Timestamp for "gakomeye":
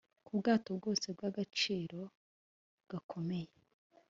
2.89-3.53